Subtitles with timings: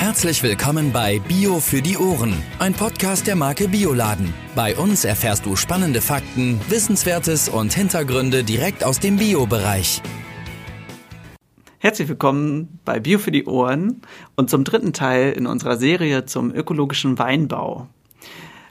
[0.00, 4.32] Herzlich willkommen bei Bio für die Ohren, ein Podcast der Marke Bioladen.
[4.56, 10.00] Bei uns erfährst du spannende Fakten, Wissenswertes und Hintergründe direkt aus dem Bio-Bereich.
[11.76, 14.00] Herzlich willkommen bei Bio für die Ohren
[14.36, 17.86] und zum dritten Teil in unserer Serie zum ökologischen Weinbau.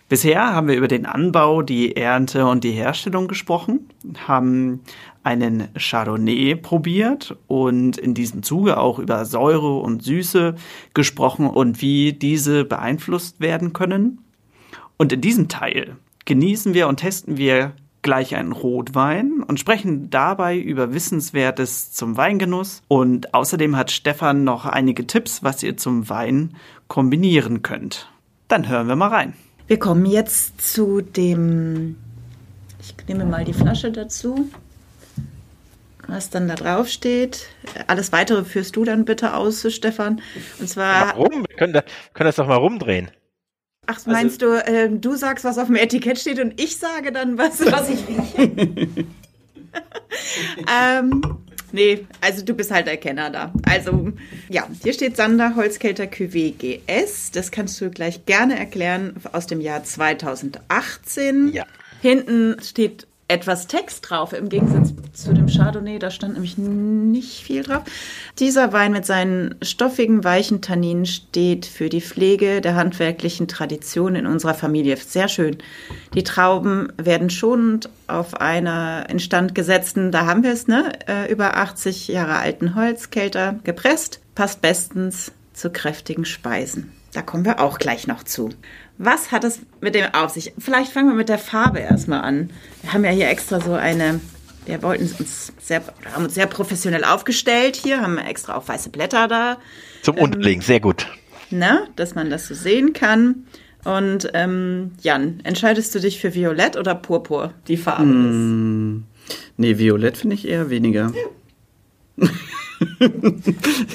[0.07, 3.87] Bisher haben wir über den Anbau, die Ernte und die Herstellung gesprochen,
[4.27, 4.81] haben
[5.23, 10.55] einen Chardonnay probiert und in diesem Zuge auch über Säure und Süße
[10.93, 14.19] gesprochen und wie diese beeinflusst werden können.
[14.97, 20.57] Und in diesem Teil genießen wir und testen wir gleich einen Rotwein und sprechen dabei
[20.57, 22.81] über Wissenswertes zum Weingenuss.
[22.87, 26.55] Und außerdem hat Stefan noch einige Tipps, was ihr zum Wein
[26.87, 28.09] kombinieren könnt.
[28.47, 29.33] Dann hören wir mal rein.
[29.67, 31.95] Wir kommen jetzt zu dem,
[32.81, 34.49] ich nehme mal die Flasche dazu,
[36.11, 37.47] was dann da drauf steht.
[37.87, 40.21] Alles weitere führst du dann bitte aus, Stefan.
[40.59, 41.15] Und zwar.
[41.15, 41.45] Warum?
[41.47, 43.11] Wir können, da, können das doch mal rumdrehen.
[43.85, 46.77] Ach, also meinst also, du, äh, du sagst, was auf dem Etikett steht und ich
[46.77, 48.51] sage dann, was, was ich rieche?
[50.71, 51.39] ähm,
[51.71, 53.53] Nee, also du bist halt der Kenner da.
[53.63, 54.11] Also,
[54.49, 57.31] ja, hier steht Sander Holzkälter Cuvée GS.
[57.31, 61.51] Das kannst du gleich gerne erklären aus dem Jahr 2018.
[61.53, 61.65] Ja.
[62.01, 67.63] Hinten steht etwas Text drauf, im Gegensatz zu dem Chardonnay, da stand nämlich nicht viel
[67.63, 67.83] drauf.
[68.39, 74.25] Dieser Wein mit seinen stoffigen, weichen Tanninen steht für die Pflege der handwerklichen Tradition in
[74.25, 74.97] unserer Familie.
[74.97, 75.57] Sehr schön.
[76.15, 81.55] Die Trauben werden schonend auf einer instand gesetzten, da haben wir es, ne, äh, über
[81.55, 84.21] 80 Jahre alten Holzkälter gepresst.
[84.33, 86.98] Passt bestens zu kräftigen Speisen.
[87.13, 88.49] Da kommen wir auch gleich noch zu.
[88.97, 90.53] Was hat es mit dem auf sich?
[90.59, 92.51] Vielleicht fangen wir mit der Farbe erstmal an.
[92.81, 94.19] Wir haben ja hier extra so eine,
[94.65, 95.81] wir wollten uns sehr,
[96.13, 99.57] haben uns sehr professionell aufgestellt hier, haben extra auch weiße Blätter da.
[100.01, 101.07] Zum ähm, Unterlegen, sehr gut.
[101.49, 103.45] Ne, dass man das so sehen kann.
[103.85, 109.05] Und ähm, Jan, entscheidest du dich für Violett oder Purpur, die Farbe mm,
[109.57, 111.13] Nee, Violett finde ich eher weniger.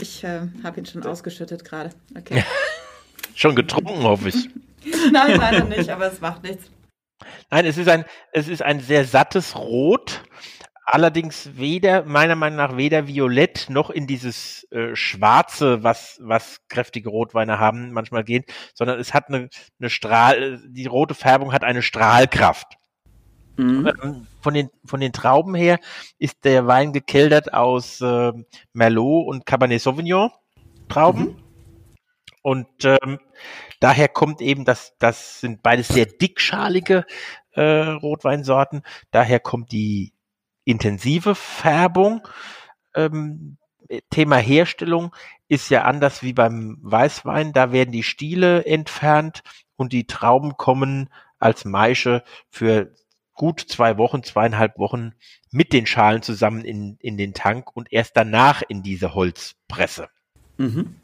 [0.01, 1.91] ich äh, habe ihn schon ausgeschüttet gerade.
[2.17, 2.43] Okay.
[3.35, 4.49] schon getrunken, hoffe ich.
[5.13, 6.71] Nein, leider nicht, aber es macht nichts.
[7.51, 10.23] Nein, es ist ein, es ist ein sehr sattes Rot,
[10.85, 17.09] allerdings weder, meiner Meinung nach, weder violett noch in dieses äh, Schwarze, was, was kräftige
[17.09, 21.83] Rotweine haben, manchmal gehen, sondern es hat eine, eine Strahl, die rote Färbung hat eine
[21.83, 22.77] Strahlkraft.
[23.57, 23.93] Mhm.
[24.03, 25.79] Ähm, von den, von den Trauben her
[26.19, 28.33] ist der Wein gekeltert aus äh,
[28.73, 30.31] Merlot und Cabernet Sauvignon
[30.89, 31.25] Trauben.
[31.25, 31.44] Mhm.
[32.45, 33.21] Und ähm,
[33.81, 37.07] daher kommt eben, das, das sind beides sehr dickschalige
[37.53, 38.83] äh, Rotweinsorten.
[39.11, 40.13] Daher kommt die
[40.65, 42.29] intensive Färbung.
[42.95, 43.57] Ähm,
[44.11, 45.17] Thema Herstellung
[45.49, 47.55] ist ja anders wie beim Weißwein.
[47.55, 49.41] Da werden die Stiele entfernt
[49.77, 52.93] und die Trauben kommen als Maische für
[53.33, 55.13] gut zwei Wochen, zweieinhalb Wochen
[55.51, 60.11] mit den Schalen zusammen in, in den Tank und erst danach in diese Holzpresse.
[60.59, 60.97] Mhm.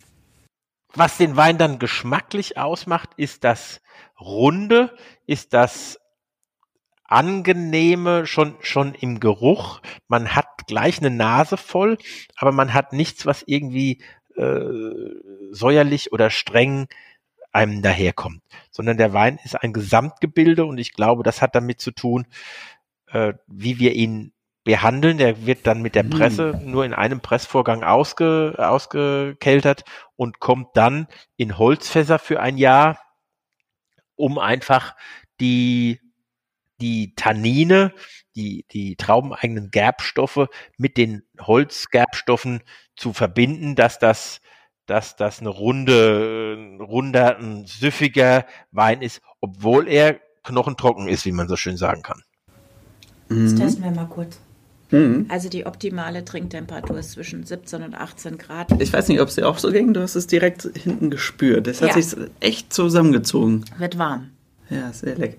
[0.94, 3.80] Was den Wein dann geschmacklich ausmacht, ist das
[4.20, 4.96] Runde,
[5.26, 6.00] ist das
[7.04, 9.80] angenehme schon schon im Geruch.
[10.08, 11.98] Man hat gleich eine Nase voll,
[12.36, 14.02] aber man hat nichts, was irgendwie
[14.36, 14.60] äh,
[15.50, 16.86] säuerlich oder streng
[17.52, 21.90] einem daherkommt, sondern der Wein ist ein Gesamtgebilde und ich glaube, das hat damit zu
[21.90, 22.26] tun,
[23.08, 24.32] äh, wie wir ihn
[24.64, 25.18] behandeln.
[25.18, 26.10] Der wird dann mit der hm.
[26.10, 26.70] Presse hm.
[26.70, 29.84] nur in einem Pressvorgang ausge, ausgekeltert
[30.16, 31.06] und kommt dann
[31.36, 32.98] in Holzfässer für ein Jahr,
[34.16, 34.94] um einfach
[35.40, 36.00] die,
[36.80, 37.92] die Tannine,
[38.36, 42.62] die, die traubeneigenen Gerbstoffe mit den Holzgerbstoffen
[42.96, 44.40] zu verbinden, dass das,
[44.86, 51.48] dass das eine runde, runder, ein süffiger Wein ist, obwohl er knochentrocken ist, wie man
[51.48, 52.22] so schön sagen kann.
[53.28, 54.40] Das testen wir mal kurz.
[54.90, 55.26] Mhm.
[55.28, 58.80] Also die optimale Trinktemperatur ist zwischen 17 und 18 Grad.
[58.80, 59.94] Ich weiß nicht, ob es dir auch so ging.
[59.94, 61.66] Du hast es direkt hinten gespürt.
[61.66, 62.02] Das hat ja.
[62.02, 63.64] sich echt zusammengezogen.
[63.78, 64.30] Wird warm.
[64.68, 65.36] Ja, sehr lecker.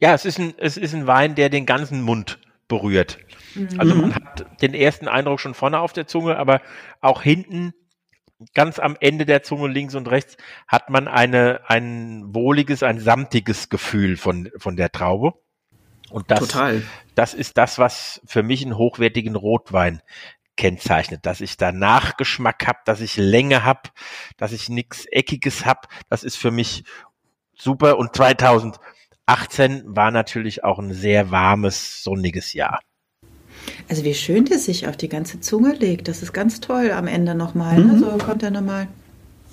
[0.00, 2.38] Ja, es ist ein, es ist ein Wein, der den ganzen Mund
[2.68, 3.18] berührt.
[3.54, 3.68] Mhm.
[3.78, 6.60] Also man hat den ersten Eindruck schon vorne auf der Zunge, aber
[7.00, 7.72] auch hinten
[8.52, 10.36] ganz am Ende der Zunge links und rechts
[10.68, 15.34] hat man eine, ein wohliges, ein samtiges Gefühl von, von der Traube.
[16.14, 16.82] Und das, Total.
[17.16, 20.00] das ist das, was für mich einen hochwertigen Rotwein
[20.56, 23.90] kennzeichnet, dass ich da Nachgeschmack habe, dass ich Länge habe,
[24.36, 25.88] dass ich nichts Eckiges habe.
[26.08, 26.84] Das ist für mich
[27.56, 27.98] super.
[27.98, 32.78] Und 2018 war natürlich auch ein sehr warmes, sonniges Jahr.
[33.88, 36.06] Also wie schön das sich auf die ganze Zunge legt.
[36.06, 37.76] Das ist ganz toll am Ende nochmal.
[37.78, 37.94] Ne?
[37.94, 37.98] Mhm.
[37.98, 38.86] So kommt er nochmal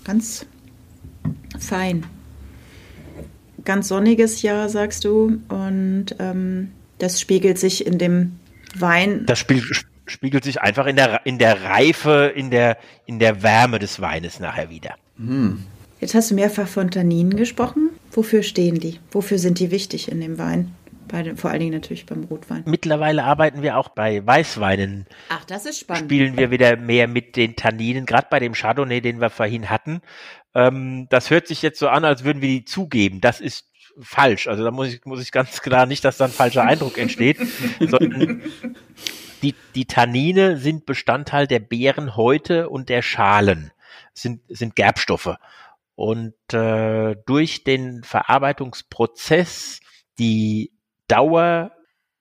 [0.04, 0.46] Ganz
[1.60, 2.06] fein.
[3.66, 5.42] Ganz sonniges Jahr, sagst du.
[5.50, 8.40] Und ähm, das spiegelt sich in dem
[8.76, 9.26] Wein.
[9.26, 13.80] Das spiegelt, spiegelt sich einfach in der, in der Reife, in der, in der Wärme
[13.80, 14.96] des Weines nachher wieder.
[15.18, 15.64] Hm.
[16.00, 17.90] Jetzt hast du mehrfach von Tanninen gesprochen.
[18.12, 19.00] Wofür stehen die?
[19.12, 20.74] Wofür sind die wichtig in dem Wein?
[21.08, 22.64] Bei, vor allen Dingen natürlich beim Rotwein.
[22.66, 25.06] Mittlerweile arbeiten wir auch bei Weißweinen.
[25.30, 26.06] Ach, das ist spannend.
[26.06, 30.02] Spielen wir wieder mehr mit den Tanninen, gerade bei dem Chardonnay, den wir vorhin hatten.
[30.54, 33.22] Ähm, das hört sich jetzt so an, als würden wir die zugeben.
[33.22, 33.66] Das ist
[34.00, 34.48] falsch.
[34.48, 37.38] Also da muss ich, muss ich ganz klar nicht, dass da ein falscher Eindruck entsteht,
[37.80, 38.42] sondern
[39.42, 43.72] die, die Tannine sind Bestandteil der Beerenhäute und der Schalen,
[44.14, 45.36] sind, sind Gerbstoffe.
[45.96, 49.80] Und äh, durch den Verarbeitungsprozess,
[50.18, 50.72] die
[51.08, 51.72] Dauer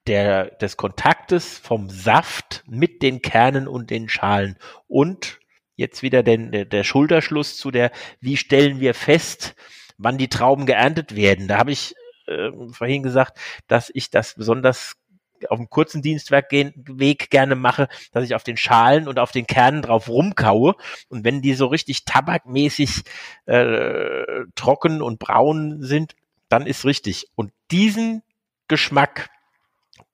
[0.06, 4.56] der, des Kontaktes vom Saft mit den Kernen und den Schalen
[4.88, 5.38] und
[5.80, 7.90] jetzt wieder den, der, der Schulterschluss zu der,
[8.20, 9.56] wie stellen wir fest,
[9.98, 11.48] wann die Trauben geerntet werden.
[11.48, 11.94] Da habe ich
[12.26, 14.94] äh, vorhin gesagt, dass ich das besonders
[15.48, 16.50] auf dem kurzen Dienstweg
[17.30, 20.74] gerne mache, dass ich auf den Schalen und auf den Kernen drauf rumkaue.
[21.08, 23.02] Und wenn die so richtig tabakmäßig
[23.46, 24.24] äh,
[24.54, 26.14] trocken und braun sind,
[26.50, 27.28] dann ist richtig.
[27.36, 28.22] Und diesen
[28.68, 29.30] Geschmack,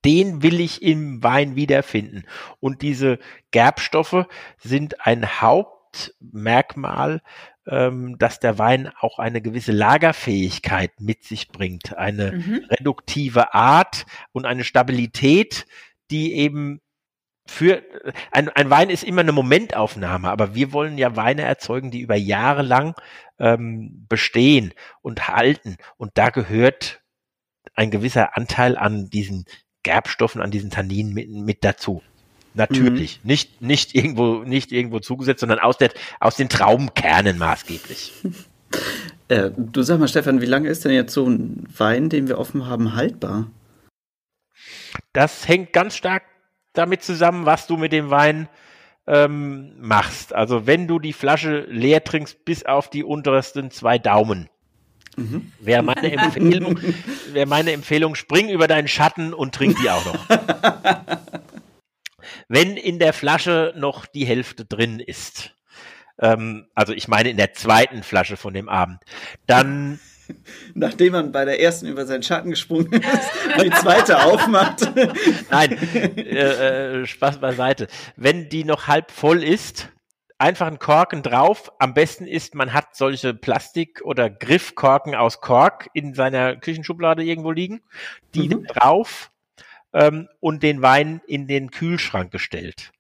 [0.07, 2.25] den will ich im Wein wiederfinden.
[2.61, 3.19] Und diese
[3.51, 4.27] Gerbstoffe
[4.57, 7.23] sind ein Hauptmerkmal,
[7.67, 12.65] ähm, dass der Wein auch eine gewisse Lagerfähigkeit mit sich bringt, eine mhm.
[12.71, 15.67] reduktive Art und eine Stabilität,
[16.13, 16.81] die eben
[17.49, 17.83] für
[18.31, 22.17] ein, ein Wein ist immer eine Momentaufnahme, aber wir wollen ja Weine erzeugen, die über
[22.17, 22.95] Jahre lang
[23.39, 24.73] ähm, bestehen
[25.03, 25.77] und halten.
[25.97, 27.03] Und da gehört
[27.75, 29.45] ein gewisser Anteil an diesen
[29.87, 32.03] Gerbstoffen, an diesen Tanninen mit, mit dazu.
[32.55, 33.21] Natürlich.
[33.23, 33.29] Mhm.
[33.29, 38.13] Nicht, nicht irgendwo, nicht irgendwo zugesetzt, sondern aus der, aus den Traubenkernen maßgeblich.
[39.29, 42.39] Äh, du sag mal, Stefan, wie lange ist denn jetzt so ein Wein, den wir
[42.39, 43.51] offen haben, haltbar?
[45.13, 46.25] Das hängt ganz stark
[46.73, 48.49] damit zusammen, was du mit dem Wein
[49.07, 50.35] ähm, machst.
[50.35, 54.49] Also wenn du die Flasche leer trinkst bis auf die untersten zwei Daumen,
[55.17, 55.53] Mhm.
[55.61, 56.79] Wäre meine Empfehlung,
[57.33, 60.29] wäre meine Empfehlung, spring über deinen Schatten und trink die auch noch.
[62.49, 65.55] Wenn in der Flasche noch die Hälfte drin ist,
[66.21, 69.01] ähm, also ich meine in der zweiten Flasche von dem Abend,
[69.47, 69.99] dann
[70.75, 73.31] Nachdem man bei der ersten über seinen Schatten gesprungen ist,
[73.63, 74.91] die zweite aufmacht.
[75.51, 75.79] Nein,
[76.17, 77.89] äh, äh, Spaß beiseite.
[78.17, 79.89] Wenn die noch halb voll ist,
[80.39, 81.73] einfach einen Korken drauf.
[81.79, 87.51] Am besten ist, man hat solche Plastik- oder Griffkorken aus Kork in seiner Küchenschublade irgendwo
[87.51, 87.83] liegen.
[88.35, 88.65] Die mhm.
[88.67, 89.31] drauf
[89.93, 92.93] ähm, und den Wein in den Kühlschrank gestellt.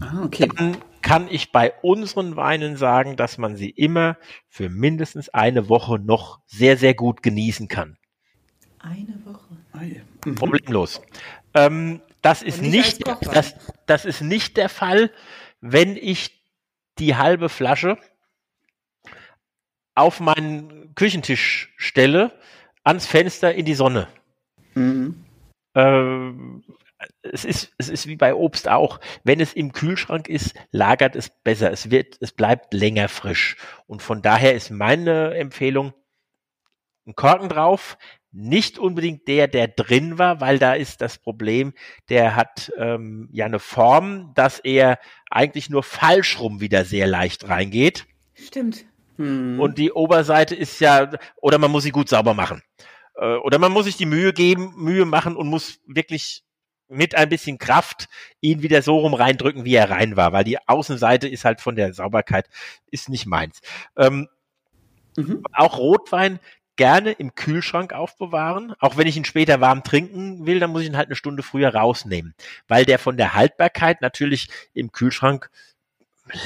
[0.00, 0.48] Ah, okay.
[0.56, 4.16] Dann kann ich bei unseren Weinen sagen, dass man sie immer
[4.48, 7.96] für mindestens eine Woche noch sehr, sehr gut genießen kann.
[8.78, 9.48] Eine Woche.
[10.24, 10.34] Mhm.
[10.34, 11.00] Problemlos.
[11.54, 13.54] Ähm, das ist nicht, nicht das,
[13.86, 15.10] das ist nicht der Fall,
[15.60, 16.37] wenn ich
[16.98, 17.98] die halbe Flasche
[19.94, 22.32] auf meinen Küchentisch stelle,
[22.84, 24.08] ans Fenster in die Sonne.
[24.74, 25.24] Mhm.
[25.74, 26.30] Äh,
[27.22, 29.00] es ist, es ist wie bei Obst auch.
[29.24, 31.70] Wenn es im Kühlschrank ist, lagert es besser.
[31.72, 33.56] Es wird, es bleibt länger frisch.
[33.86, 35.94] Und von daher ist meine Empfehlung,
[37.06, 37.98] ein Korken drauf,
[38.30, 41.72] nicht unbedingt der, der drin war, weil da ist das Problem,
[42.08, 44.98] der hat ähm, ja eine Form, dass er
[45.30, 48.06] eigentlich nur falsch rum wieder sehr leicht reingeht.
[48.34, 48.84] Stimmt.
[49.16, 49.58] Hm.
[49.58, 52.62] Und die Oberseite ist ja, oder man muss sie gut sauber machen.
[53.16, 56.44] Äh, oder man muss sich die Mühe geben, Mühe machen und muss wirklich
[56.88, 58.08] mit ein bisschen Kraft
[58.40, 61.76] ihn wieder so rum reindrücken, wie er rein war, weil die Außenseite ist halt von
[61.76, 62.48] der Sauberkeit,
[62.90, 63.60] ist nicht meins.
[63.96, 64.28] Ähm,
[65.16, 65.42] mhm.
[65.52, 66.40] Auch Rotwein
[66.78, 68.72] gerne im Kühlschrank aufbewahren.
[68.78, 71.42] Auch wenn ich ihn später warm trinken will, dann muss ich ihn halt eine Stunde
[71.42, 72.34] früher rausnehmen,
[72.68, 75.50] weil der von der Haltbarkeit natürlich im Kühlschrank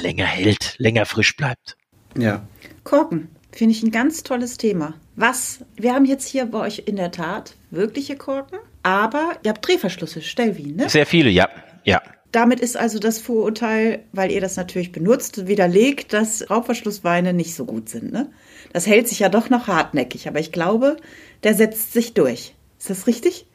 [0.01, 1.77] länger hält, länger frisch bleibt.
[2.17, 2.45] Ja.
[2.83, 4.95] Korken finde ich ein ganz tolles Thema.
[5.15, 9.65] Was, wir haben jetzt hier bei euch in der Tat wirkliche Korken, aber ihr habt
[9.65, 10.89] Drehverschlüsse, Stellwien, ne?
[10.89, 11.47] Sehr viele, ja,
[11.83, 12.01] ja.
[12.31, 17.65] Damit ist also das Vorurteil, weil ihr das natürlich benutzt, widerlegt, dass Raubverschlussweine nicht so
[17.65, 18.11] gut sind.
[18.11, 18.31] Ne?
[18.73, 20.97] Das hält sich ja doch noch hartnäckig, aber ich glaube,
[21.43, 22.55] der setzt sich durch.
[22.79, 23.45] Ist das richtig?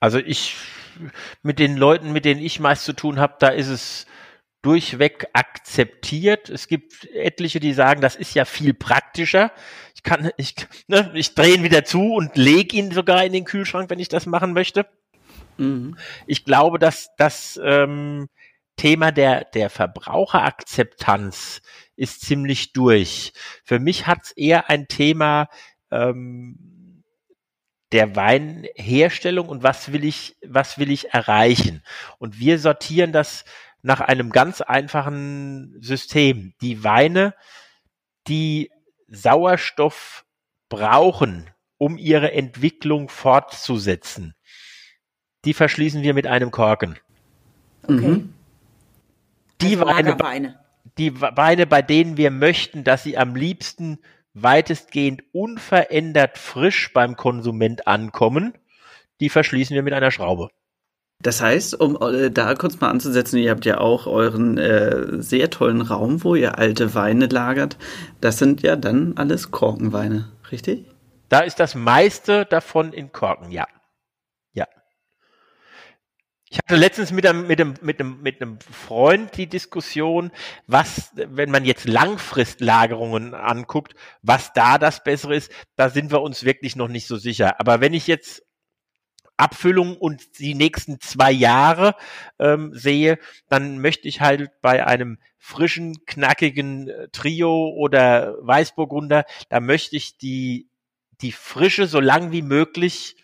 [0.00, 0.56] Also ich,
[1.42, 4.06] mit den Leuten, mit denen ich meist zu tun habe, da ist es
[4.62, 6.48] durchweg akzeptiert.
[6.48, 9.52] Es gibt etliche, die sagen, das ist ja viel praktischer.
[9.94, 10.54] Ich kann, ich,
[10.86, 14.08] ne, ich drehe ihn wieder zu und lege ihn sogar in den Kühlschrank, wenn ich
[14.08, 14.86] das machen möchte.
[15.56, 15.96] Mhm.
[16.26, 18.28] Ich glaube, dass das ähm,
[18.76, 21.62] Thema der, der Verbraucherakzeptanz
[21.96, 23.32] ist ziemlich durch.
[23.64, 25.48] Für mich hat es eher ein Thema
[25.90, 27.02] ähm,
[27.92, 31.82] der Weinherstellung und was will ich, was will ich erreichen.
[32.18, 33.44] Und wir sortieren das
[33.82, 36.54] nach einem ganz einfachen System.
[36.60, 37.34] Die Weine,
[38.26, 38.70] die
[39.08, 40.24] Sauerstoff
[40.68, 41.48] brauchen,
[41.78, 44.34] um ihre Entwicklung fortzusetzen,
[45.44, 46.98] die verschließen wir mit einem Korken.
[47.84, 47.92] Okay.
[47.94, 48.34] Mhm.
[49.60, 50.65] Die also Weine, Weine,
[50.98, 53.98] die Weine, bei denen wir möchten, dass sie am liebsten
[54.34, 58.54] weitestgehend unverändert frisch beim Konsument ankommen,
[59.20, 60.50] die verschließen wir mit einer Schraube.
[61.22, 65.48] Das heißt, um äh, da kurz mal anzusetzen, ihr habt ja auch euren äh, sehr
[65.48, 67.78] tollen Raum, wo ihr alte Weine lagert.
[68.20, 70.84] Das sind ja dann alles Korkenweine, richtig?
[71.30, 73.62] Da ist das meiste davon in Korken, ja.
[73.62, 73.75] Ja.
[76.48, 80.30] Ich hatte letztens mit einem, mit einem, mit einem, mit einem Freund die Diskussion,
[80.68, 86.44] was, wenn man jetzt Langfristlagerungen anguckt, was da das Bessere ist, da sind wir uns
[86.44, 87.58] wirklich noch nicht so sicher.
[87.58, 88.44] Aber wenn ich jetzt
[89.36, 91.96] Abfüllung und die nächsten zwei Jahre
[92.38, 99.60] ähm, sehe, dann möchte ich halt bei einem frischen, knackigen äh, Trio oder Weißburgunder, da
[99.60, 100.68] möchte ich die,
[101.20, 103.16] die Frische so lang wie möglich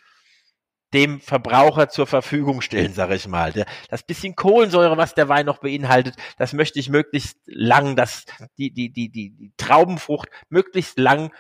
[0.95, 3.53] dem Verbraucher zur Verfügung stellen, sage ich mal.
[3.89, 8.25] Das bisschen Kohlensäure, was der Wein noch beinhaltet, das möchte ich möglichst lang, das,
[8.59, 11.33] die, die, die, die, die Traubenfrucht möglichst lang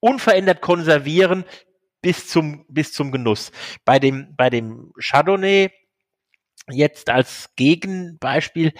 [0.00, 1.44] unverändert konservieren,
[2.02, 3.50] bis zum, bis zum Genuss.
[3.84, 5.70] Bei dem, bei dem Chardonnay
[6.70, 8.72] jetzt als Gegenbeispiel,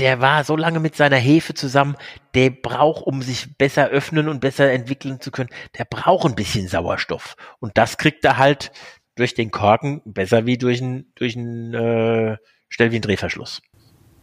[0.00, 1.96] der war so lange mit seiner Hefe zusammen,
[2.34, 6.68] der braucht, um sich besser öffnen und besser entwickeln zu können, der braucht ein bisschen
[6.68, 7.36] Sauerstoff.
[7.60, 8.72] Und das kriegt er halt
[9.14, 12.36] durch den Korken besser wie durch einen durch einen äh,
[12.70, 13.60] Stell wie ein Drehverschluss.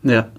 [0.04, 0.32] Ja,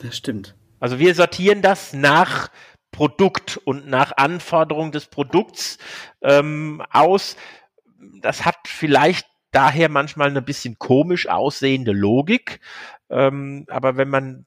[0.00, 0.54] das stimmt.
[0.78, 2.48] Also wir sortieren das nach
[2.92, 5.78] Produkt und nach Anforderung des Produkts
[6.22, 7.36] ähm, aus.
[8.22, 12.60] Das hat vielleicht daher manchmal eine bisschen komisch aussehende Logik.
[13.10, 14.46] Ähm, aber wenn man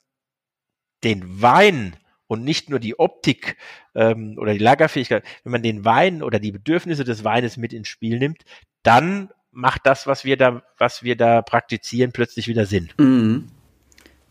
[1.03, 1.95] den Wein
[2.27, 3.57] und nicht nur die Optik
[3.95, 7.87] ähm, oder die Lagerfähigkeit, wenn man den Wein oder die Bedürfnisse des Weines mit ins
[7.87, 8.43] Spiel nimmt,
[8.81, 12.89] dann macht das, was wir da, was wir da praktizieren, plötzlich wieder Sinn.
[12.97, 13.49] Mhm.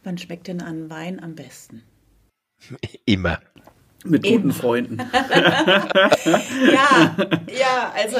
[0.04, 1.82] Wann schmeckt denn ein Wein am besten?
[3.06, 3.40] Immer.
[4.04, 4.42] Mit Eben.
[4.42, 4.98] guten Freunden.
[6.72, 7.16] ja,
[7.56, 8.16] ja, also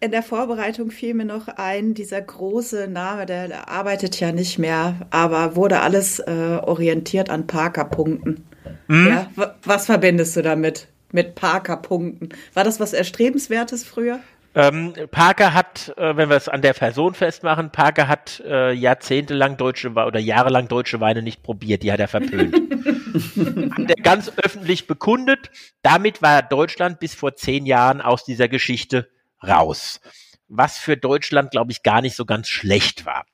[0.00, 4.58] in der Vorbereitung fiel mir noch ein, dieser große Name, der, der arbeitet ja nicht
[4.58, 8.44] mehr, aber wurde alles äh, orientiert an Parker-Punkten.
[8.88, 9.06] Mhm.
[9.06, 10.88] Ja, was verbindest du damit?
[11.12, 12.30] Mit Parker-Punkten?
[12.52, 14.20] War das was Erstrebenswertes früher?
[14.54, 19.56] Ähm, Parker hat, äh, wenn wir es an der Person festmachen, Parker hat äh, jahrzehntelang
[19.56, 22.54] deutsche oder jahrelang deutsche Weine nicht probiert, die hat er verpönt.
[23.78, 25.50] hat er ganz öffentlich bekundet.
[25.82, 29.08] Damit war Deutschland bis vor zehn Jahren aus dieser Geschichte
[29.46, 30.00] raus.
[30.48, 33.26] Was für Deutschland, glaube ich, gar nicht so ganz schlecht war.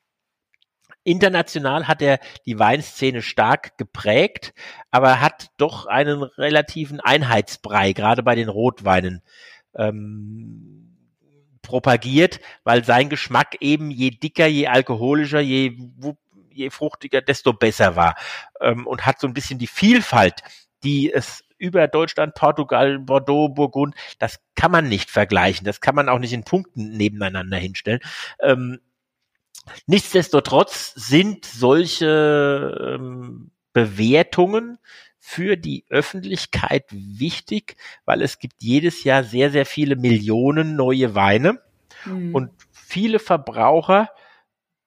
[1.05, 4.55] International hat er die Weinszene stark geprägt,
[4.91, 9.23] aber hat doch einen relativen Einheitsbrei, gerade bei den Rotweinen.
[9.75, 10.83] Ähm,
[11.63, 15.77] propagiert, weil sein Geschmack eben je dicker, je alkoholischer, je,
[16.51, 18.17] je fruchtiger, desto besser war.
[18.61, 20.43] Ähm, und hat so ein bisschen die Vielfalt,
[20.85, 25.65] die es über Deutschland, Portugal, Bordeaux, Burgund, das kann man nicht vergleichen.
[25.65, 28.01] Das kann man auch nicht in Punkten nebeneinander hinstellen.
[28.41, 28.81] Ähm,
[29.87, 34.79] nichtsdestotrotz sind solche ähm, Bewertungen
[35.21, 41.61] für die Öffentlichkeit wichtig, weil es gibt jedes Jahr sehr, sehr viele Millionen neue Weine
[42.05, 42.35] mhm.
[42.35, 44.11] und viele Verbraucher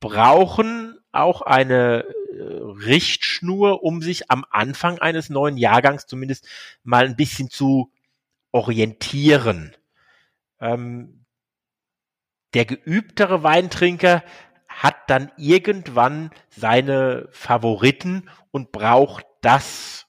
[0.02, 2.04] brauchen auch eine
[2.42, 6.48] Richtschnur, um sich am Anfang eines neuen Jahrgangs zumindest
[6.84, 7.92] mal ein bisschen zu
[8.52, 9.76] orientieren.
[10.60, 11.26] Ähm,
[12.54, 14.24] der geübtere Weintrinker
[14.68, 20.06] hat dann irgendwann seine Favoriten und braucht das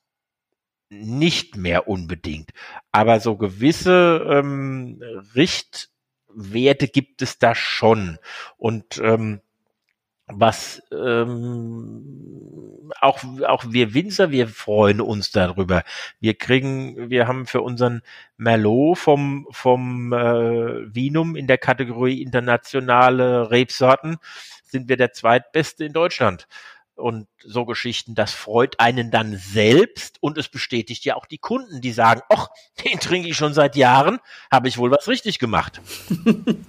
[0.89, 2.51] nicht mehr unbedingt.
[2.93, 5.03] Aber so gewisse ähm,
[5.35, 8.19] Richtwerte gibt es da schon.
[8.57, 9.41] Und ähm,
[10.27, 12.06] was ähm,
[13.01, 15.83] auch auch wir Winzer, wir freuen uns darüber.
[16.21, 18.03] Wir kriegen, wir haben für unseren
[18.37, 24.19] Merlot vom vom äh, Vinum in der Kategorie internationale Rebsorten
[24.65, 26.49] sind wir der zweitbeste in Deutschland
[26.97, 31.81] und so Geschichten, das freut einen dann selbst und es bestätigt ja auch die Kunden,
[31.81, 32.49] die sagen, ach,
[32.85, 34.19] den trinke ich schon seit Jahren,
[34.51, 35.81] habe ich wohl was richtig gemacht.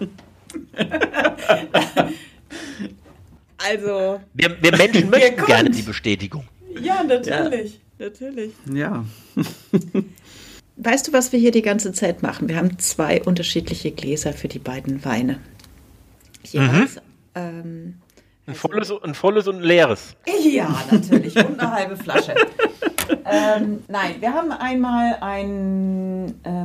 [3.57, 4.21] also.
[4.33, 6.45] Wir, wir Menschen möchten gerne die Bestätigung.
[6.81, 7.73] Ja, natürlich.
[7.73, 7.79] Ja.
[8.05, 8.53] Natürlich.
[8.71, 9.05] Ja.
[10.77, 12.47] weißt du, was wir hier die ganze Zeit machen?
[12.47, 15.39] Wir haben zwei unterschiedliche Gläser für die beiden Weine.
[16.43, 16.95] Jeweils.
[16.95, 17.01] Mhm.
[17.35, 17.93] Ähm,
[18.45, 20.15] ein, also, volles, ein volles und ein leeres.
[20.43, 21.35] Ja, natürlich.
[21.35, 22.35] und eine halbe Flasche.
[23.25, 26.56] ähm, nein, wir haben einmal ein ähm,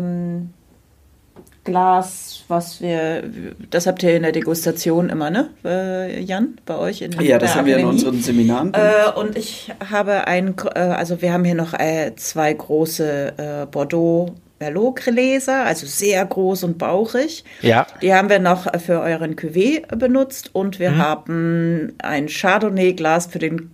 [1.64, 3.22] Glas, was wir,
[3.70, 7.54] das habt ihr in der Degustation immer, ne, äh, Jan, bei euch in Ja, das
[7.54, 8.72] haben wir in unseren Seminaren.
[8.74, 13.66] Äh, und ich habe ein, äh, also wir haben hier noch äh, zwei große äh,
[13.66, 17.44] Bordeaux Merlot-Gläser, also sehr groß und bauchig.
[17.62, 17.86] Ja.
[18.00, 20.98] Die haben wir noch für euren Cuvée benutzt und wir mhm.
[20.98, 23.70] haben ein Chardonnay-Glas für den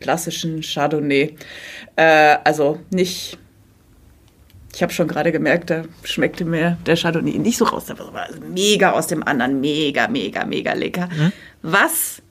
[0.00, 1.36] klassischen Chardonnay.
[1.96, 3.38] Äh, also nicht
[4.74, 7.86] ich habe schon gerade gemerkt, da schmeckte mir der Chardonnay nicht so raus.
[7.86, 9.60] Das war mega aus dem anderen.
[9.60, 11.08] Mega, mega, mega lecker.
[11.08, 11.32] Mhm.
[11.62, 12.22] Was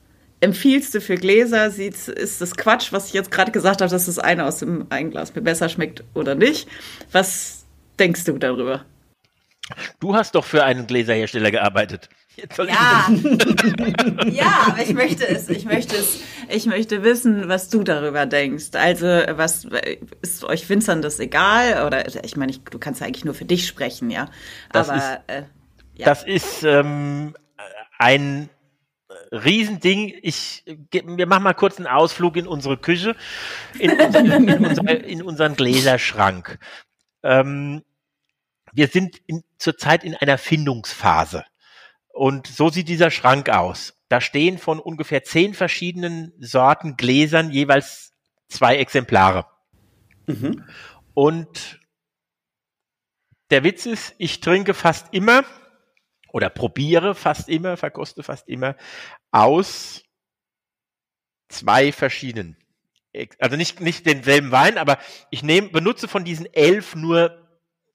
[0.42, 1.72] empfiehlst du für Gläser?
[1.72, 4.86] Sieht, ist das Quatsch, was ich jetzt gerade gesagt habe, dass das eine aus dem
[4.90, 6.68] Eigenglas mir besser schmeckt oder nicht?
[7.12, 7.66] Was
[8.00, 8.86] denkst du darüber?
[10.00, 13.10] Du hast doch für einen Gläserhersteller gearbeitet ja.
[14.26, 16.20] ja, aber ich möchte es, ich möchte es,
[16.54, 18.70] ich möchte wissen, was du darüber denkst.
[18.74, 19.68] Also, was
[20.22, 21.86] ist euch Winzern das egal?
[21.86, 24.30] Oder ich meine, ich, du kannst ja eigentlich nur für dich sprechen, ja.
[24.72, 25.44] Das aber ist, äh,
[25.96, 26.06] ja.
[26.06, 27.36] Das ist ähm,
[27.98, 28.50] ein
[29.32, 30.14] Riesending.
[30.22, 33.16] Ich, wir machen mal kurz einen Ausflug in unsere Küche,
[33.80, 36.60] in, unser, in, unser, in unseren Gläserschrank.
[37.24, 37.82] Ähm,
[38.74, 41.46] wir sind in, zurzeit in einer Findungsphase.
[42.14, 43.96] Und so sieht dieser Schrank aus.
[44.08, 48.14] Da stehen von ungefähr zehn verschiedenen Sorten Gläsern jeweils
[48.48, 49.48] zwei Exemplare.
[50.28, 50.64] Mhm.
[51.16, 51.80] Und
[53.50, 55.44] der Witz ist, ich trinke fast immer
[56.32, 58.76] oder probiere fast immer, verkoste fast immer
[59.32, 60.04] aus
[61.50, 62.58] zwei verschiedenen.
[63.40, 65.00] Also nicht, nicht denselben Wein, aber
[65.32, 67.48] ich nehme, benutze von diesen elf nur,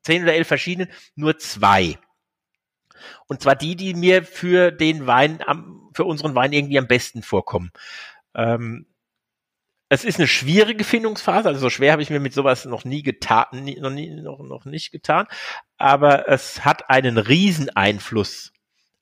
[0.02, 1.98] zehn oder elf verschiedenen, nur zwei.
[3.26, 7.22] Und zwar die, die mir für den Wein, am, für unseren Wein irgendwie am besten
[7.22, 7.72] vorkommen.
[8.34, 8.86] Ähm,
[9.88, 13.02] es ist eine schwierige Findungsphase, also so schwer habe ich mir mit sowas noch nie
[13.02, 15.26] getan, nie, noch, nie, noch, noch nicht getan,
[15.78, 18.52] aber es hat einen riesen Einfluss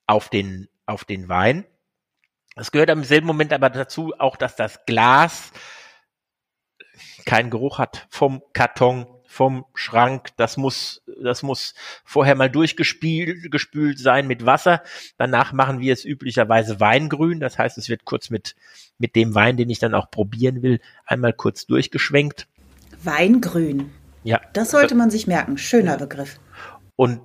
[0.06, 1.66] auf den, auf den Wein.
[2.54, 5.52] Es gehört am selben Moment aber dazu auch, dass das Glas
[7.24, 9.06] keinen Geruch hat vom Karton,
[9.36, 10.30] vom Schrank.
[10.38, 14.82] Das muss, das muss vorher mal durchgespült gespült sein mit Wasser.
[15.18, 17.38] Danach machen wir es üblicherweise Weingrün.
[17.38, 18.56] Das heißt, es wird kurz mit,
[18.98, 22.48] mit dem Wein, den ich dann auch probieren will, einmal kurz durchgeschwenkt.
[23.02, 23.92] Weingrün.
[24.24, 24.40] Ja.
[24.54, 25.58] Das sollte man sich merken.
[25.58, 26.40] Schöner Begriff.
[26.96, 27.20] Und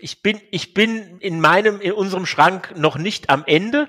[0.00, 3.88] ich bin, ich bin in meinem, in unserem Schrank noch nicht am Ende,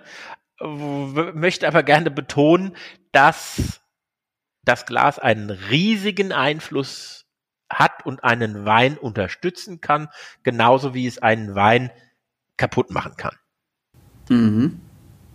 [0.62, 2.78] möchte aber gerne betonen,
[3.12, 3.82] dass
[4.68, 7.26] das Glas einen riesigen Einfluss
[7.70, 10.10] hat und einen Wein unterstützen kann,
[10.44, 11.92] genauso wie es einen Wein
[12.56, 13.36] kaputt machen kann.
[14.30, 14.82] Mhm.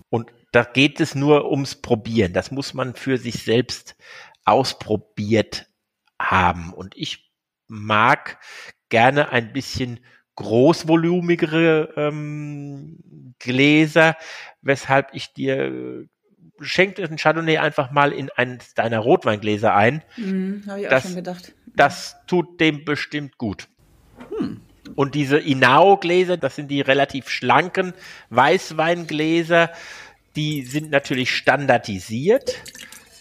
[0.08, 2.32] Und da geht es nur ums Probieren.
[2.32, 3.96] Das muss man für sich selbst
[4.44, 5.66] ausprobiert
[6.18, 6.72] haben.
[6.72, 7.32] Und ich
[7.68, 8.38] mag
[8.88, 10.00] gerne ein bisschen
[10.36, 14.16] großvolumigere ähm, Gläser,
[14.60, 16.06] weshalb ich dir
[16.62, 20.02] schenk den Chardonnay einfach mal in eines deiner Rotweingläser ein.
[20.16, 21.52] Mm, Habe ich das, auch schon gedacht.
[21.74, 23.68] Das tut dem bestimmt gut.
[24.36, 24.60] Hm.
[24.94, 27.94] Und diese Inao-Gläser, das sind die relativ schlanken
[28.30, 29.70] Weißweingläser,
[30.36, 32.54] die sind natürlich standardisiert.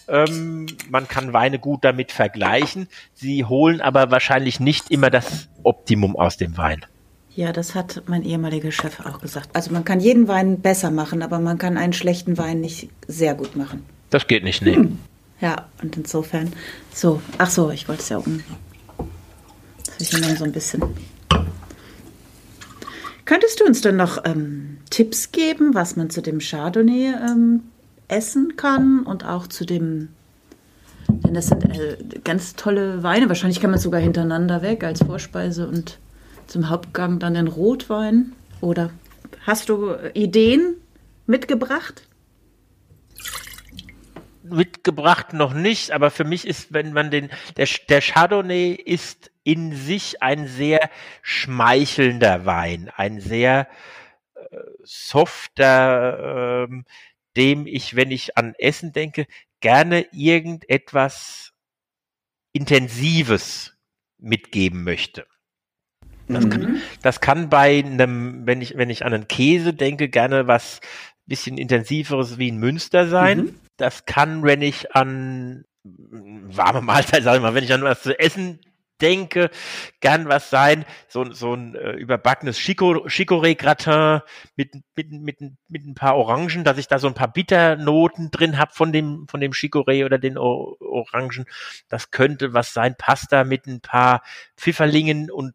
[0.08, 2.88] Ähm, man kann Weine gut damit vergleichen.
[3.14, 6.86] Sie holen aber wahrscheinlich nicht immer das Optimum aus dem Wein.
[7.36, 9.50] Ja, das hat mein ehemaliger Chef auch gesagt.
[9.54, 13.36] Also man kann jeden Wein besser machen, aber man kann einen schlechten Wein nicht sehr
[13.36, 13.86] gut machen.
[14.10, 14.76] Das geht nicht, nee.
[14.76, 15.00] Hm.
[15.42, 16.54] Ja, und insofern.
[16.94, 18.44] So, ach so, ich wollte es ja um.
[19.86, 20.84] Das ich immer so ein bisschen.
[23.26, 27.64] Könntest du uns denn noch ähm, Tipps geben, was man zu dem Chardonnay ähm,
[28.08, 30.10] essen kann und auch zu dem
[31.08, 33.28] denn das sind äh, ganz tolle Weine.
[33.28, 35.98] Wahrscheinlich kann man es sogar hintereinander weg als Vorspeise und
[36.52, 38.34] zum Hauptgang dann den Rotwein?
[38.60, 38.92] Oder
[39.46, 40.76] hast du Ideen
[41.26, 42.08] mitgebracht?
[44.44, 49.74] Mitgebracht noch nicht, aber für mich ist, wenn man den, der, der Chardonnay ist in
[49.76, 50.90] sich ein sehr
[51.22, 53.70] schmeichelnder Wein, ein sehr
[54.36, 54.42] äh,
[54.84, 56.84] softer, äh,
[57.38, 59.26] dem ich, wenn ich an Essen denke,
[59.62, 61.54] gerne irgendetwas
[62.52, 63.78] Intensives
[64.18, 65.26] mitgeben möchte.
[66.28, 66.50] Das, mhm.
[66.50, 70.80] kann, das kann bei einem, wenn ich, wenn ich an einen Käse denke, gerne was
[71.28, 73.38] bisschen intensiveres wie in Münster sein.
[73.38, 73.56] Mhm.
[73.78, 78.18] Das kann, wenn ich an warme Mahlzeit, sag ich mal, wenn ich an was zu
[78.20, 78.60] essen
[79.02, 79.50] denke,
[80.00, 84.22] gern was sein, so, so ein äh, überbackenes Chicorée-Gratin
[84.56, 88.60] mit, mit, mit, mit ein paar Orangen, dass ich da so ein paar Bitternoten drin
[88.60, 91.46] habe von dem, von dem Chicorée oder den o Orangen.
[91.90, 94.22] Das könnte was sein, Pasta mit ein paar
[94.56, 95.54] Pfifferlingen und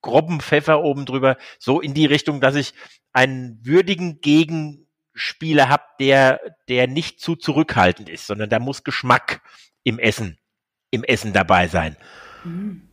[0.00, 2.74] groben Pfeffer oben drüber, so in die Richtung, dass ich
[3.12, 9.42] einen würdigen Gegenspieler habe, der, der nicht zu zurückhaltend ist, sondern da muss Geschmack
[9.84, 10.38] im Essen,
[10.90, 11.96] im Essen dabei sein.
[12.44, 12.88] Mhm.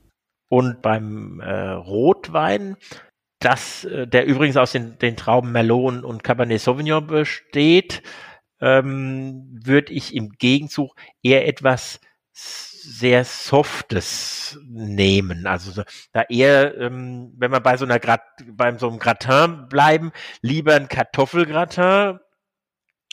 [0.48, 2.78] Und beim äh, Rotwein,
[3.40, 8.02] das, äh, der übrigens aus den, den Trauben Merlot und Cabernet Sauvignon besteht,
[8.62, 12.00] ähm, würde ich im Gegenzug eher etwas
[12.36, 15.48] sehr Softes nehmen.
[15.48, 20.12] Also da eher, ähm, wenn wir bei so einer Grat beim so einem Gratin bleiben,
[20.42, 22.20] lieber ein Kartoffelgratin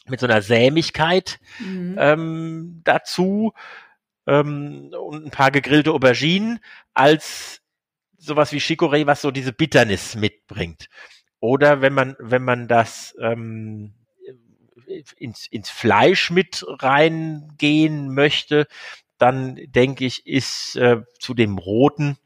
[0.09, 1.97] mit so einer Sämigkeit mhm.
[1.99, 3.53] ähm, dazu
[4.27, 6.59] ähm, und ein paar gegrillte Auberginen
[6.93, 7.61] als
[8.19, 10.89] sowas wie Chicorée, was so diese Bitternis mitbringt.
[11.39, 13.95] Oder wenn man, wenn man das ähm,
[15.17, 18.67] ins, ins Fleisch mit reingehen möchte,
[19.23, 22.19] dann denke ich, ist äh, zu dem Roten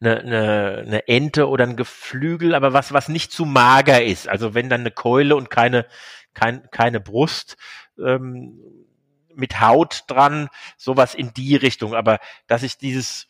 [0.00, 4.28] eine, eine, eine Ente oder ein Geflügel, aber was, was nicht zu mager ist.
[4.28, 5.86] Also wenn dann eine Keule und keine,
[6.32, 7.58] kein, keine Brust,
[7.98, 8.58] ähm,
[9.34, 11.94] mit Haut dran, sowas in die Richtung.
[11.94, 13.28] Aber dass ich dieses,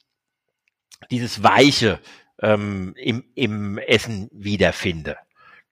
[1.10, 1.98] dieses Weiche
[2.40, 5.16] ähm, im, im Essen wiederfinde.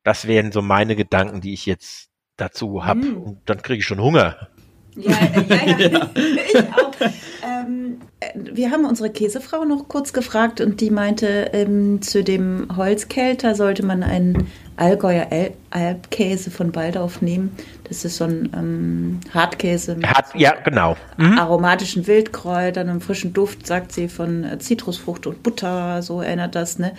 [0.02, 3.06] Das wären so meine Gedanken, die ich jetzt dazu habe.
[3.06, 3.22] Mm.
[3.22, 4.50] Und dann kriege ich schon Hunger.
[4.96, 6.10] Ja, ja, ja, ja.
[6.52, 6.92] ich auch.
[7.44, 7.98] Ähm,
[8.34, 13.84] wir haben unsere Käsefrau noch kurz gefragt und die meinte, ähm, zu dem Holzkälter sollte
[13.84, 15.28] man einen Allgäuer
[15.70, 17.56] Alpkäse von Baldauf nehmen.
[17.84, 20.96] Das ist so ein ähm, Hartkäse mit Hart, ja, genau.
[21.16, 21.38] Mhm.
[21.38, 26.78] aromatischen Wildkräutern, einem frischen Duft, sagt sie, von äh, Zitrusfrucht und Butter, so erinnert das,
[26.78, 26.92] ne?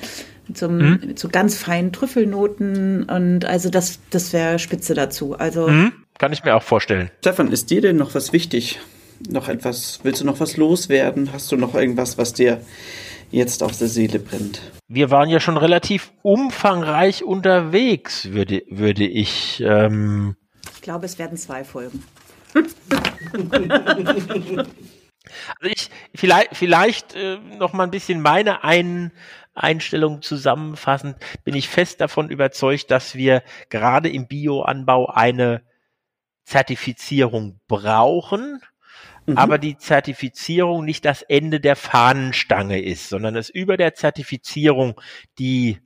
[0.47, 0.99] Mit so, mhm.
[1.05, 5.37] mit so ganz feinen Trüffelnoten und also das, das wäre spitze dazu.
[5.37, 5.91] Also mhm.
[6.17, 7.11] Kann ich mir auch vorstellen.
[7.19, 8.79] Stefan, ist dir denn noch was wichtig?
[9.29, 11.31] Noch etwas, willst du noch was loswerden?
[11.33, 12.61] Hast du noch irgendwas, was dir
[13.31, 14.61] jetzt auf der Seele brennt?
[14.87, 19.61] Wir waren ja schon relativ umfangreich unterwegs, würde, würde ich.
[19.65, 20.35] Ähm
[20.75, 22.03] ich glaube, es werden zwei Folgen.
[25.59, 29.11] Also ich vielleicht vielleicht äh, noch mal ein bisschen meine ein,
[29.53, 35.63] Einstellung zusammenfassend bin ich fest davon überzeugt, dass wir gerade im Bioanbau eine
[36.47, 38.61] Zertifizierung brauchen,
[39.25, 39.37] mhm.
[39.37, 44.99] aber die Zertifizierung nicht das Ende der Fahnenstange ist, sondern es über der Zertifizierung
[45.39, 45.79] die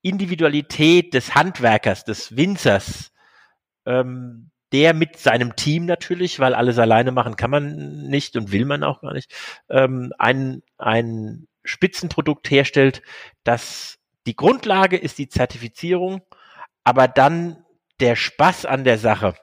[0.00, 3.12] Individualität des Handwerkers, des Winzers,
[3.84, 8.66] ähm, der mit seinem Team natürlich, weil alles alleine machen kann man nicht und will
[8.66, 9.34] man auch gar nicht,
[9.68, 13.02] ähm, ein, ein Spitzenprodukt herstellt,
[13.42, 13.98] das
[14.28, 16.20] die Grundlage ist die Zertifizierung,
[16.84, 17.64] aber dann
[17.98, 19.34] der Spaß an der Sache,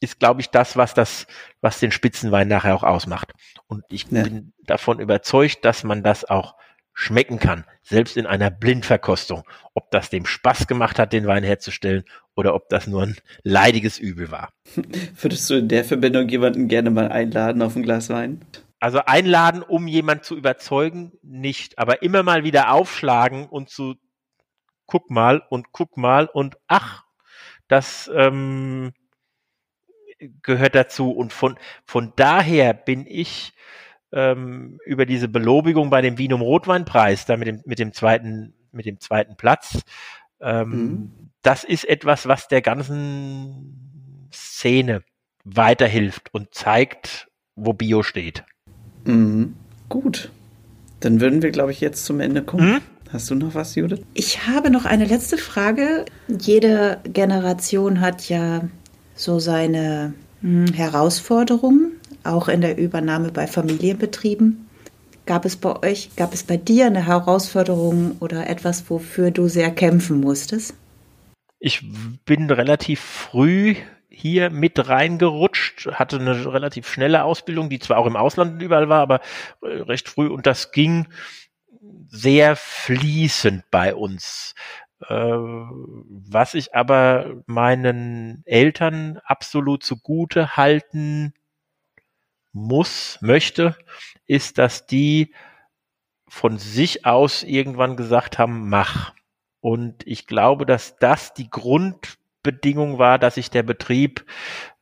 [0.00, 1.26] ist, glaube ich, das, was das,
[1.60, 3.32] was den Spitzenwein nachher auch ausmacht.
[3.66, 4.22] Und ich ja.
[4.22, 6.56] bin davon überzeugt, dass man das auch
[6.92, 9.44] schmecken kann, selbst in einer Blindverkostung.
[9.74, 13.98] Ob das dem Spaß gemacht hat, den Wein herzustellen, oder ob das nur ein leidiges
[13.98, 14.50] Übel war.
[15.20, 18.44] Würdest du in der Verbindung jemanden gerne mal einladen auf ein Glas Wein?
[18.80, 23.96] Also einladen, um jemanden zu überzeugen, nicht, aber immer mal wieder aufschlagen und zu
[24.86, 27.04] guck mal und guck mal und ach,
[27.68, 28.92] das ähm,
[30.42, 31.10] gehört dazu.
[31.10, 33.52] Und von, von daher bin ich
[34.12, 38.86] ähm, über diese Belobigung bei dem Wienum Rotweinpreis, da mit dem, mit dem zweiten, mit
[38.86, 39.82] dem zweiten Platz,
[40.40, 41.10] ähm, mhm.
[41.42, 45.02] das ist etwas, was der ganzen Szene
[45.44, 48.44] weiterhilft und zeigt, wo Bio steht.
[49.04, 49.56] Mhm.
[49.88, 50.30] Gut.
[51.00, 52.74] Dann würden wir, glaube ich, jetzt zum Ende kommen.
[52.74, 52.80] Mhm.
[53.12, 54.02] Hast du noch was, Judith?
[54.14, 56.04] Ich habe noch eine letzte Frage.
[56.28, 58.68] Jede Generation hat ja
[59.20, 61.92] so seine hm, Herausforderungen,
[62.24, 64.66] auch in der Übernahme bei Familienbetrieben.
[65.26, 69.70] Gab es bei euch, gab es bei dir eine Herausforderung oder etwas, wofür du sehr
[69.70, 70.74] kämpfen musstest?
[71.58, 71.84] Ich
[72.24, 73.76] bin relativ früh
[74.08, 79.02] hier mit reingerutscht, hatte eine relativ schnelle Ausbildung, die zwar auch im Ausland überall war,
[79.02, 79.20] aber
[79.62, 81.06] äh, recht früh und das ging
[82.08, 84.54] sehr fließend bei uns.
[85.08, 91.34] Äh, was ich aber meinen Eltern absolut zugute halten
[92.52, 93.76] muss, möchte,
[94.26, 95.34] ist, dass die
[96.28, 99.14] von sich aus irgendwann gesagt haben, mach.
[99.60, 104.24] Und ich glaube, dass das die Grundbedingung war, dass sich der Betrieb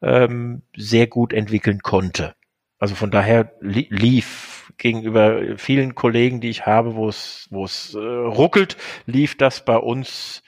[0.03, 2.35] ähm, sehr gut entwickeln konnte.
[2.79, 7.95] Also von daher li lief gegenüber vielen Kollegen, die ich habe, wo es wo es
[7.95, 8.77] äh, ruckelt,
[9.07, 10.43] lief das bei uns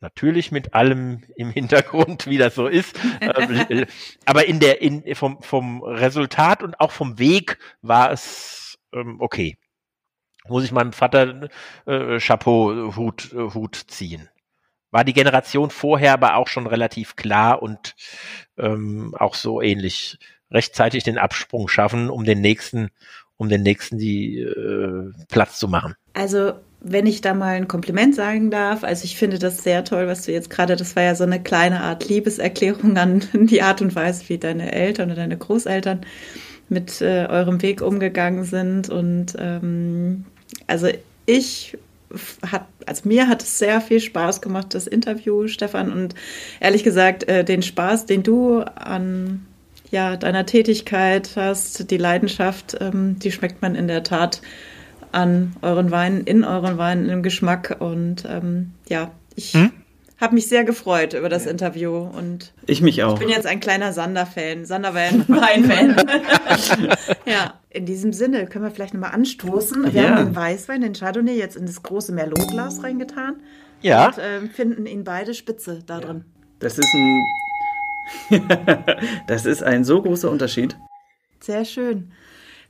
[0.00, 2.98] natürlich mit allem im Hintergrund, wie das so ist.
[3.20, 3.86] Ähm,
[4.26, 9.56] aber in der in vom vom Resultat und auch vom Weg war es ähm, okay.
[10.46, 11.48] Muss ich meinem Vater
[11.86, 14.28] äh, Chapeau Hut Hut ziehen
[14.94, 17.96] war die Generation vorher aber auch schon relativ klar und
[18.56, 20.20] ähm, auch so ähnlich
[20.52, 22.90] rechtzeitig den Absprung schaffen, um den nächsten,
[23.44, 25.94] um den nächsten die äh, Platz zu machen.
[26.14, 30.06] Also wenn ich da mal ein Kompliment sagen darf, also ich finde das sehr toll,
[30.06, 33.80] was du jetzt gerade, das war ja so eine kleine Art Liebeserklärung an die Art
[33.80, 36.00] und Weise, wie deine Eltern oder deine Großeltern
[36.68, 38.90] mit äh, eurem Weg umgegangen sind.
[38.90, 40.26] Und ähm,
[40.66, 40.88] also
[41.26, 41.76] ich
[42.50, 45.92] hat, also mir hat es sehr viel Spaß gemacht, das Interview, Stefan.
[45.92, 46.14] Und
[46.60, 49.46] ehrlich gesagt, äh, den Spaß, den du an
[49.90, 54.40] ja, deiner Tätigkeit hast, die Leidenschaft, ähm, die schmeckt man in der Tat
[55.12, 57.76] an euren Weinen, in euren Weinen, im Geschmack.
[57.78, 59.70] Und ähm, ja, ich hm?
[60.20, 61.52] habe mich sehr gefreut über das ja.
[61.52, 61.96] Interview.
[61.96, 63.14] Und ich mich auch.
[63.14, 65.96] Ich bin jetzt ein kleiner Sander-Fan, Sander-Wein-Fan.
[67.26, 69.94] ja, in diesem Sinne können wir vielleicht nochmal anstoßen.
[69.94, 70.10] Wir ja.
[70.10, 73.36] haben den Weißwein, den Chardonnay, jetzt in das große Merlot-Glas reingetan.
[73.82, 74.06] Ja.
[74.06, 76.24] Und äh, finden ihn beide spitze da drin.
[76.58, 77.22] Das ist ein
[79.26, 80.76] das ist ein so großer Unterschied.
[81.40, 82.12] Sehr schön.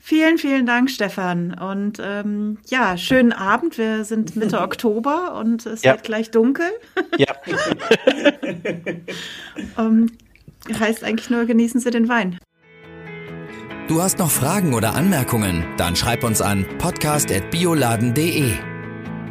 [0.06, 1.54] Vielen, vielen Dank, Stefan.
[1.54, 3.78] Und ähm, ja, schönen Abend.
[3.78, 5.92] Wir sind Mitte Oktober und es ja.
[5.92, 6.66] wird gleich dunkel.
[7.16, 7.34] Ja.
[9.78, 10.10] um,
[10.78, 12.38] heißt eigentlich nur, genießen Sie den Wein.
[13.88, 15.64] Du hast noch Fragen oder Anmerkungen?
[15.78, 18.73] Dann schreib uns an podcast.bioladen.de.